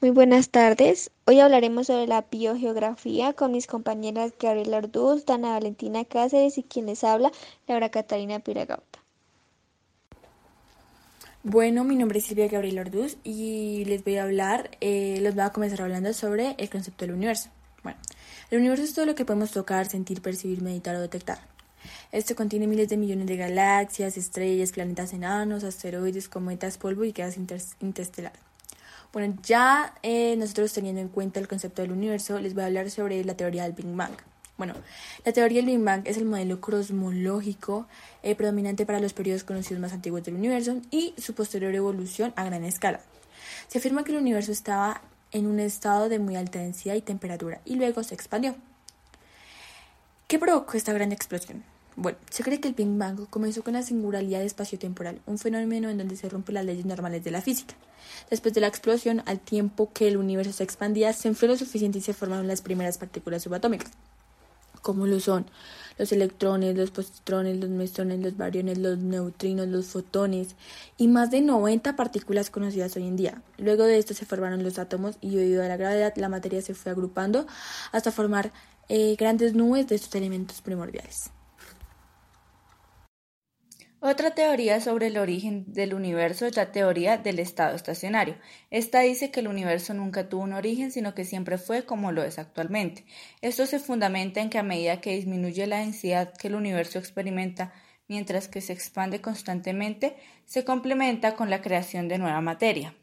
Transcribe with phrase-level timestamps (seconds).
[0.00, 1.10] Muy buenas tardes.
[1.24, 6.86] Hoy hablaremos sobre la biogeografía con mis compañeras Gabriela Orduz, Dana Valentina Cáceres y quien
[6.86, 7.32] les habla,
[7.66, 9.00] Laura Catalina Piragauta.
[11.42, 15.44] Bueno, mi nombre es Silvia Gabriela Orduz y les voy a hablar, eh, les voy
[15.44, 17.48] a comenzar hablando sobre el concepto del universo.
[17.82, 17.98] Bueno,
[18.50, 21.38] el universo es todo lo que podemos tocar, sentir, percibir, meditar o detectar.
[22.12, 27.36] Esto contiene miles de millones de galaxias, estrellas, planetas enanos, asteroides, cometas, polvo y gas
[27.36, 28.32] interestelar.
[29.14, 32.90] Bueno, ya eh, nosotros teniendo en cuenta el concepto del universo, les voy a hablar
[32.90, 34.10] sobre la teoría del Big Bang.
[34.58, 34.74] Bueno,
[35.24, 37.86] la teoría del Big Bang es el modelo cosmológico
[38.24, 42.42] eh, predominante para los periodos conocidos más antiguos del universo y su posterior evolución a
[42.42, 43.02] gran escala.
[43.68, 45.00] Se afirma que el universo estaba
[45.30, 48.56] en un estado de muy alta densidad y temperatura y luego se expandió.
[50.26, 51.62] ¿Qué provocó esta gran explosión?
[51.96, 55.98] Bueno, se cree que el Big Bang comenzó con la singularidad espacio-temporal, un fenómeno en
[55.98, 57.74] donde se rompen las leyes normales de la física.
[58.30, 61.98] Después de la explosión, al tiempo que el universo se expandía, se enfrió lo suficiente
[61.98, 63.92] y se formaron las primeras partículas subatómicas
[64.84, 65.46] como lo son
[65.96, 70.56] los electrones, los positrones, los mesones, los bariones, los neutrinos, los fotones
[70.98, 73.42] y más de 90 partículas conocidas hoy en día.
[73.58, 76.74] Luego de esto se formaron los átomos y debido a la gravedad la materia se
[76.74, 77.46] fue agrupando
[77.92, 78.52] hasta formar
[78.88, 81.30] eh, grandes nubes de estos elementos primordiales.
[84.06, 88.36] Otra teoría sobre el origen del universo es la teoría del estado estacionario.
[88.70, 92.22] Esta dice que el universo nunca tuvo un origen, sino que siempre fue como lo
[92.22, 93.06] es actualmente.
[93.40, 97.72] Esto se fundamenta en que a medida que disminuye la densidad que el universo experimenta,
[98.06, 102.94] mientras que se expande constantemente, se complementa con la creación de nueva materia.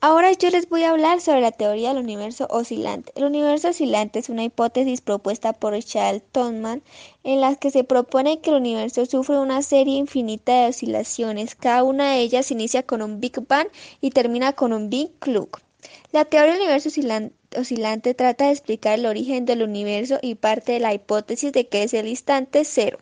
[0.00, 3.10] Ahora yo les voy a hablar sobre la teoría del universo oscilante.
[3.16, 6.84] El universo oscilante es una hipótesis propuesta por Charles Tolman
[7.24, 11.56] en la que se propone que el universo sufre una serie infinita de oscilaciones.
[11.56, 13.66] Cada una de ellas inicia con un Big Bang
[14.00, 15.50] y termina con un Big Club.
[16.12, 16.90] La teoría del universo
[17.56, 21.82] oscilante trata de explicar el origen del universo y parte de la hipótesis de que
[21.82, 22.98] es el instante cero.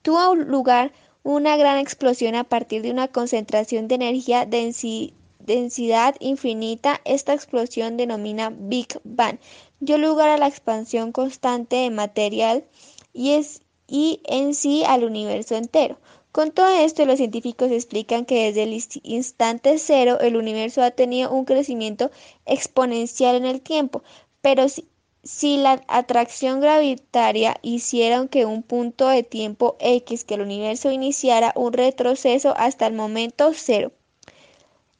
[0.00, 7.00] Tuvo lugar una gran explosión a partir de una concentración de energía densidad densidad infinita,
[7.04, 9.38] esta explosión denomina Big Bang
[9.80, 12.64] dio lugar a la expansión constante de material
[13.12, 15.98] y, es, y en sí al universo entero.
[16.32, 21.32] Con todo esto, los científicos explican que desde el instante cero el universo ha tenido
[21.32, 22.10] un crecimiento
[22.46, 24.04] exponencial en el tiempo,
[24.40, 24.88] pero si,
[25.24, 31.52] si la atracción gravitaria hiciera que un punto de tiempo X que el universo iniciara
[31.56, 33.92] un retroceso hasta el momento cero.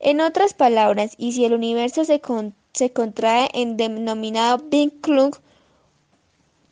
[0.00, 5.38] En otras palabras, y si el universo se, contrae en denominado Big Club,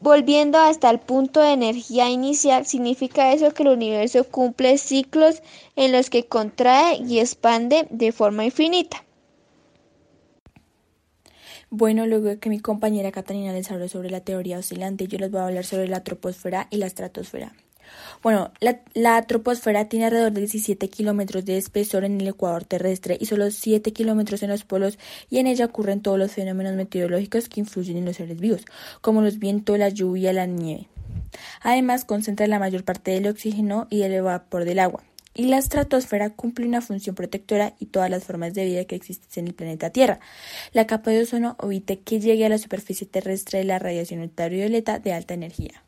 [0.01, 5.43] volviendo hasta el punto de energía inicial, significa eso que el universo cumple ciclos
[5.77, 9.05] en los que contrae y expande de forma infinita.
[11.69, 15.41] Bueno, luego que mi compañera Catalina les habló sobre la teoría oscilante, yo les voy
[15.41, 17.53] a hablar sobre la troposfera y la estratosfera.
[18.23, 18.51] Bueno,
[18.95, 23.51] la, troposfera tiene alrededor de 17 kilómetros de espesor en el ecuador terrestre y solo
[23.51, 24.99] 7 kilómetros en los polos
[25.31, 28.65] y en ella ocurren todos los fenómenos meteorológicos que influyen en los seres vivos,
[29.01, 30.89] como los vientos, la lluvia, la nieve.
[31.63, 35.03] Además, concentra la mayor parte del oxígeno y del vapor del agua.
[35.35, 39.45] Y la estratosfera cumple una función protectora y todas las formas de vida que existen
[39.45, 40.19] en el planeta Tierra.
[40.73, 45.13] La capa de ozono evita que llegue a la superficie terrestre la radiación ultravioleta de
[45.13, 45.85] alta energía.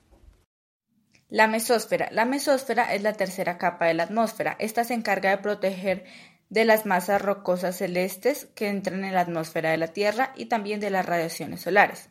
[1.30, 2.08] La mesósfera.
[2.10, 4.56] La mesósfera es la tercera capa de la atmósfera.
[4.58, 6.04] Esta se encarga de proteger
[6.48, 10.80] de las masas rocosas celestes que entran en la atmósfera de la Tierra y también
[10.80, 12.08] de las radiaciones solares.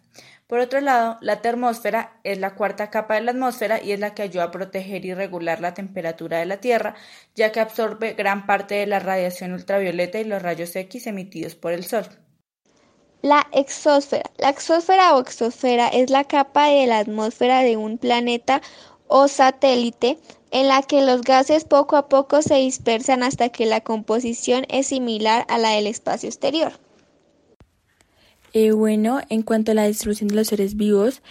[0.48, 4.16] Por otro lado, la termósfera es la cuarta capa de la atmósfera y es la
[4.16, 6.96] que ayuda a proteger y regular la temperatura de la Tierra,
[7.36, 11.74] ya que absorbe gran parte de la radiación ultravioleta y los rayos X emitidos por
[11.74, 12.06] el Sol.
[13.22, 14.32] La exósfera.
[14.38, 18.62] La exósfera o exosfera es la capa de la atmósfera de un planeta
[19.10, 20.18] o satélite
[20.52, 24.88] en la que los gases poco a poco se dispersan hasta que la composición es
[24.88, 26.74] similar a la del espacio exterior.
[28.54, 31.22] Eh, bueno, en cuanto a la distribución de los seres vivos,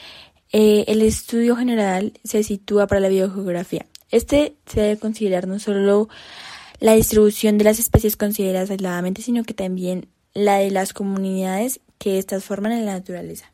[0.53, 3.87] eh, el estudio general se sitúa para la biogeografía.
[4.11, 6.08] Este se debe considerar no solo
[6.81, 12.19] la distribución de las especies consideradas aisladamente, sino que también la de las comunidades que
[12.19, 13.53] éstas forman en la naturaleza.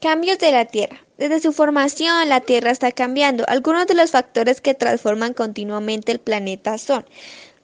[0.00, 1.02] Cambios de la Tierra.
[1.16, 3.44] Desde su formación, la Tierra está cambiando.
[3.48, 7.06] Algunos de los factores que transforman continuamente el planeta son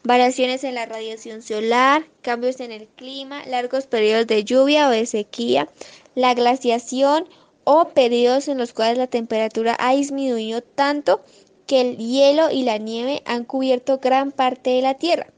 [0.03, 5.05] variaciones en la radiación solar, cambios en el clima, largos periodos de lluvia o de
[5.05, 5.69] sequía,
[6.15, 7.29] la glaciación
[7.65, 11.21] o periodos en los cuales la temperatura ha disminuido tanto
[11.67, 15.32] que el hielo y la nieve han cubierto gran parte de la Tierra.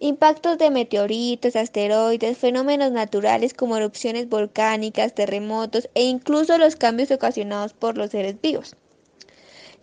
[0.00, 7.72] Impactos de meteoritos, asteroides, fenómenos naturales como erupciones volcánicas, terremotos e incluso los cambios ocasionados
[7.72, 8.76] por los seres vivos.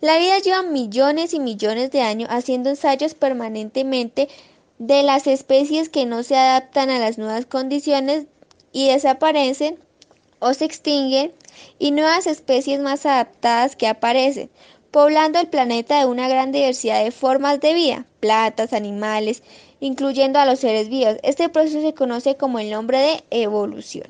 [0.00, 4.28] La vida lleva millones y millones de años haciendo ensayos permanentemente
[4.78, 8.26] de las especies que no se adaptan a las nuevas condiciones
[8.72, 9.78] y desaparecen
[10.38, 11.32] o se extinguen
[11.78, 14.50] y nuevas especies más adaptadas que aparecen,
[14.96, 19.42] poblando el planeta de una gran diversidad de formas de vida, plantas, animales,
[19.78, 21.18] incluyendo a los seres vivos.
[21.22, 24.06] Este proceso se conoce como el nombre de evolución.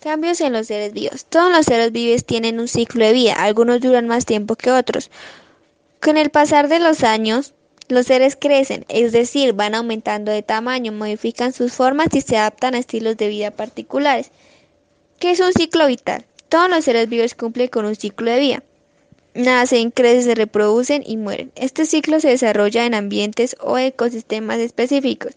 [0.00, 1.26] Cambios en los seres vivos.
[1.26, 5.10] Todos los seres vivos tienen un ciclo de vida, algunos duran más tiempo que otros.
[6.00, 7.52] Con el pasar de los años,
[7.88, 12.74] los seres crecen, es decir, van aumentando de tamaño, modifican sus formas y se adaptan
[12.74, 14.30] a estilos de vida particulares.
[15.18, 16.24] ¿Qué es un ciclo vital?
[16.48, 18.62] Todos los seres vivos cumplen con un ciclo de vida.
[19.34, 21.52] Nacen, crecen, se reproducen y mueren.
[21.54, 25.34] Este ciclo se desarrolla en ambientes o ecosistemas específicos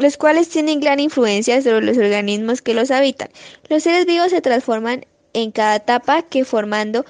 [0.00, 3.28] los cuales tienen gran influencia sobre los organismos que los habitan.
[3.68, 5.04] Los seres vivos se transforman
[5.34, 7.04] en cada etapa que formando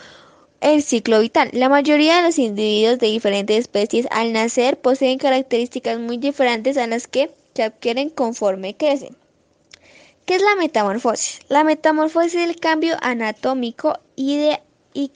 [0.61, 1.51] el ciclo vital.
[1.53, 6.87] La mayoría de los individuos de diferentes especies al nacer poseen características muy diferentes a
[6.87, 9.17] las que se adquieren conforme crecen.
[10.25, 11.41] ¿Qué es la metamorfosis?
[11.49, 14.61] La metamorfosis es el cambio anatómico y, de,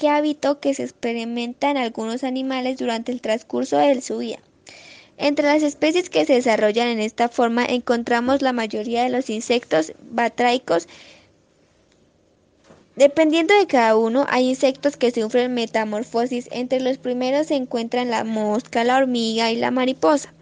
[0.09, 4.39] hábito que se experimenta en algunos animales durante el transcurso de su vida.
[5.17, 9.93] Entre las especies que se desarrollan en esta forma encontramos la mayoría de los insectos
[10.11, 10.89] batraicos.
[12.97, 16.49] Dependiendo de cada uno, hay insectos que sufren metamorfosis.
[16.51, 20.33] Entre los primeros se encuentran la mosca, la hormiga y la mariposa.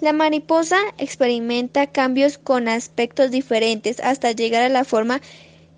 [0.00, 5.22] La mariposa experimenta cambios con aspectos diferentes hasta llegar a la forma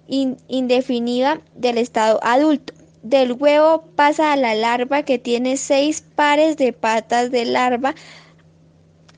[0.09, 2.75] indefinida del estado adulto.
[3.03, 7.94] Del huevo pasa a la larva que tiene seis pares de patas de larva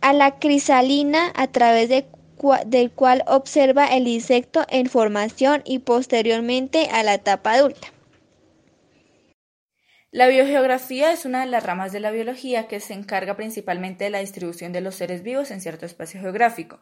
[0.02, 2.06] a la crisalina a través de
[2.66, 7.88] del cual observa el insecto en formación y posteriormente a la etapa adulta.
[10.12, 14.10] La biogeografía es una de las ramas de la biología que se encarga principalmente de
[14.10, 16.80] la distribución de los seres vivos en cierto espacio geográfico.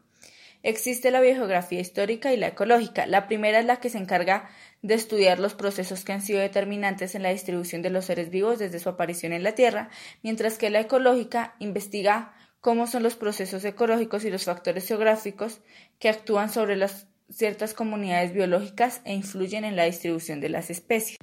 [0.62, 3.04] Existe la biogeografía histórica y la ecológica.
[3.04, 4.48] La primera es la que se encarga
[4.80, 8.58] de estudiar los procesos que han sido determinantes en la distribución de los seres vivos
[8.58, 9.90] desde su aparición en la Tierra,
[10.22, 12.32] mientras que la ecológica investiga
[12.62, 15.60] cómo son los procesos ecológicos y los factores geográficos
[15.98, 16.82] que actúan sobre
[17.28, 21.18] ciertas comunidades biológicas e influyen en la distribución de las especies.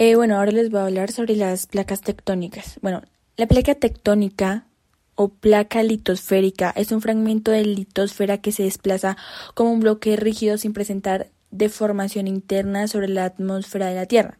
[0.00, 2.78] Eh, bueno, ahora les voy a hablar sobre las placas tectónicas.
[2.82, 3.02] Bueno,
[3.36, 4.64] la placa tectónica
[5.16, 9.16] o placa litosférica es un fragmento de litosfera que se desplaza
[9.54, 14.38] como un bloque rígido sin presentar deformación interna sobre la atmósfera de la Tierra.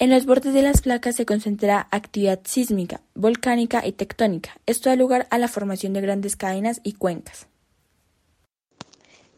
[0.00, 4.58] En los bordes de las placas se concentra actividad sísmica, volcánica y tectónica.
[4.66, 7.46] Esto da lugar a la formación de grandes cadenas y cuencas.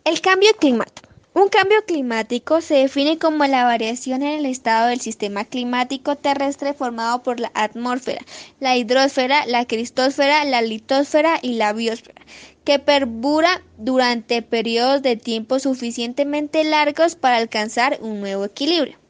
[0.04, 1.11] El cambio climático.
[1.34, 6.74] Un cambio climático se define como la variación en el estado del sistema climático terrestre
[6.74, 8.20] formado por la atmósfera,
[8.60, 12.20] la hidrosfera, la cristósfera, la litosfera y la biosfera,
[12.64, 19.01] que perdura durante periodos de tiempo suficientemente largos para alcanzar un nuevo equilibrio.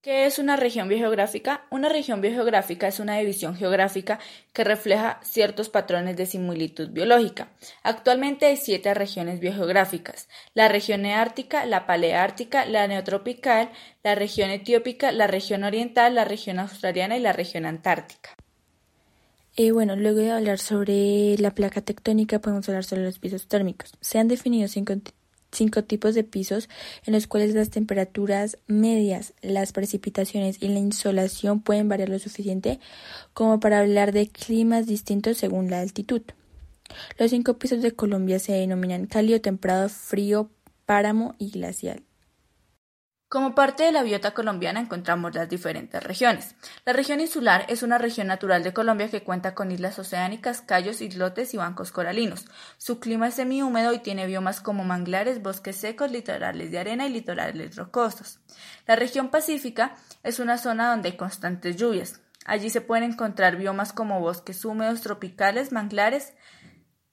[0.00, 1.66] ¿Qué es una región biogeográfica?
[1.70, 4.20] Una región biogeográfica es una división geográfica
[4.52, 7.48] que refleja ciertos patrones de similitud biológica.
[7.82, 13.70] Actualmente hay siete regiones biogeográficas: la región neártica, la paleártica, la neotropical,
[14.04, 18.36] la región etiópica, la región oriental, la región australiana y la región antártica.
[19.56, 23.90] Eh, bueno, luego de hablar sobre la placa tectónica, podemos hablar sobre los pisos térmicos.
[24.00, 24.92] Se han definido cinco
[25.52, 26.68] cinco tipos de pisos
[27.04, 32.80] en los cuales las temperaturas medias, las precipitaciones y la insolación pueden variar lo suficiente
[33.32, 36.22] como para hablar de climas distintos según la altitud.
[37.18, 40.50] Los cinco pisos de Colombia se denominan cálido, templado, frío,
[40.86, 42.07] páramo y glacial.
[43.28, 46.54] Como parte de la biota colombiana encontramos las diferentes regiones.
[46.86, 51.02] La región insular es una región natural de Colombia que cuenta con islas oceánicas, cayos,
[51.02, 52.46] islotes y bancos coralinos.
[52.78, 57.10] Su clima es semihúmedo y tiene biomas como manglares, bosques secos, litorales de arena y
[57.10, 58.40] litorales rocosos.
[58.86, 62.22] La región pacífica es una zona donde hay constantes lluvias.
[62.46, 66.32] Allí se pueden encontrar biomas como bosques húmedos tropicales, manglares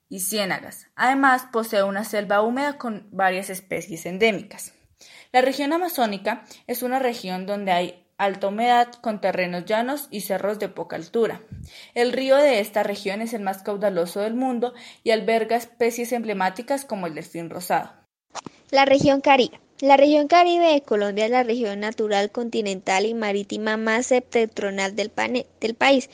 [0.08, 0.86] y ciénagas.
[0.96, 4.72] Además, posee una selva húmeda con varias especies endémicas.
[5.32, 10.58] La región amazónica es una región donde hay alta humedad con terrenos llanos y cerros
[10.58, 11.42] de poca altura.
[11.94, 16.84] El río de esta región es el más caudaloso del mundo y alberga especies emblemáticas
[16.84, 17.92] como el delfín rosado.
[18.70, 19.60] La región Caribe.
[19.82, 25.10] La región Caribe de Colombia es la región natural, continental y marítima más septentrional del,
[25.10, 26.08] país.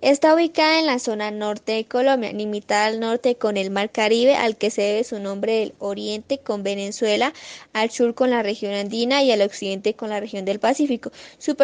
[0.00, 4.34] Está ubicada en la zona norte de Colombia, limitada al norte con el Mar Caribe,
[4.34, 7.32] al que se debe su nombre del oriente con Venezuela,
[7.72, 11.12] al sur con la región andina y al occidente con la región del Pacífico.
[11.38, 11.54] Su,